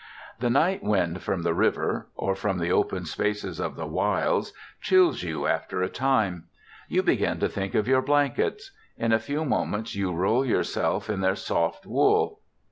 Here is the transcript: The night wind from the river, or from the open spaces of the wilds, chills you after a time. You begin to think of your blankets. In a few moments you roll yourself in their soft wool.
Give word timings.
The 0.39 0.49
night 0.49 0.81
wind 0.81 1.21
from 1.21 1.43
the 1.43 1.53
river, 1.53 2.07
or 2.15 2.33
from 2.33 2.57
the 2.57 2.71
open 2.71 3.05
spaces 3.05 3.59
of 3.59 3.75
the 3.75 3.85
wilds, 3.85 4.51
chills 4.81 5.21
you 5.21 5.45
after 5.45 5.83
a 5.83 5.89
time. 5.89 6.45
You 6.89 7.03
begin 7.03 7.39
to 7.39 7.47
think 7.47 7.75
of 7.75 7.87
your 7.87 8.01
blankets. 8.01 8.71
In 8.97 9.11
a 9.13 9.19
few 9.19 9.45
moments 9.45 9.93
you 9.95 10.11
roll 10.11 10.43
yourself 10.43 11.07
in 11.07 11.21
their 11.21 11.35
soft 11.35 11.85
wool. 11.85 12.39